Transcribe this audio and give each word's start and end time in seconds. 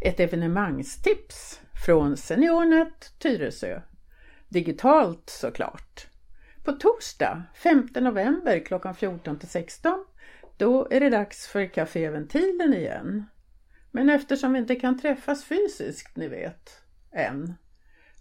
ett 0.00 0.20
evenemangstips 0.20 1.60
från 1.86 2.16
Seniornet 2.16 3.12
Tyresö. 3.18 3.80
Digitalt 4.48 5.30
såklart. 5.30 6.06
På 6.64 6.72
torsdag 6.72 7.42
5 7.54 7.88
november 7.94 8.64
klockan 8.66 8.94
14 8.94 9.38
till 9.38 9.48
16 9.48 10.04
då 10.56 10.88
är 10.90 11.00
det 11.00 11.10
dags 11.10 11.46
för 11.46 11.66
Café 11.66 12.10
Ventilen 12.10 12.74
igen. 12.74 13.24
Men 13.90 14.10
eftersom 14.10 14.52
vi 14.52 14.58
inte 14.58 14.74
kan 14.74 14.98
träffas 14.98 15.44
fysiskt, 15.44 16.16
ni 16.16 16.28
vet, 16.28 16.82
än, 17.12 17.54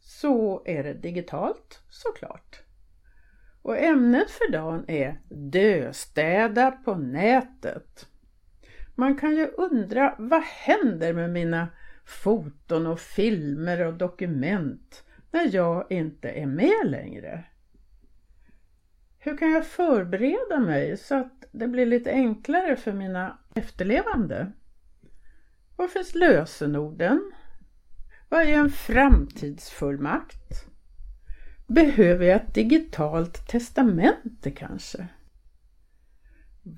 så 0.02 0.64
är 0.66 0.84
det 0.84 0.94
digitalt 0.94 1.82
såklart. 1.90 2.62
Och 3.62 3.78
ämnet 3.78 4.32
för 4.32 4.52
dagen 4.52 4.86
är 4.88 5.22
döstäda 5.30 6.72
på 6.72 6.96
nätet. 6.96 8.08
Man 9.00 9.18
kan 9.18 9.36
ju 9.36 9.48
undra 9.48 10.16
vad 10.18 10.42
händer 10.44 11.14
med 11.14 11.30
mina 11.30 11.68
foton 12.06 12.88
och 12.88 13.00
filmer 13.00 13.86
och 13.86 13.94
dokument 13.94 15.04
när 15.32 15.56
jag 15.56 15.92
inte 15.92 16.30
är 16.30 16.46
med 16.46 16.86
längre? 16.86 17.44
Hur 19.20 19.38
kan 19.38 19.52
jag 19.52 19.66
förbereda 19.66 20.60
mig 20.60 20.98
så 20.98 21.16
att 21.16 21.46
det 21.52 21.68
blir 21.68 21.86
lite 21.86 22.12
enklare 22.12 22.76
för 22.76 22.94
mina 22.94 23.38
efterlevande? 23.56 24.52
Var 25.76 25.88
finns 25.88 26.16
lösenorden? 26.16 27.32
Vad 28.30 28.42
är 28.42 28.54
en 28.54 28.70
framtidsfullmakt? 28.70 30.66
Behöver 31.68 32.26
jag 32.26 32.36
ett 32.36 32.54
digitalt 32.54 33.48
testamente 33.48 34.52
kanske? 34.52 35.08